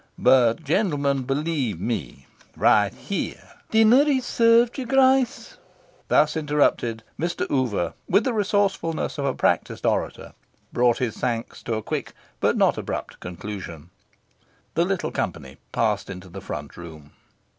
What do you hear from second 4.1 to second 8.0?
served, your Grace." Thus interrupted, Mr. Oover,